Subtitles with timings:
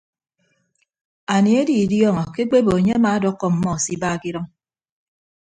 [1.33, 4.45] Anie edidiọọñọ ke ekpebo ke enye amaadọkkọ ọmmọ se iba ke idʌñ.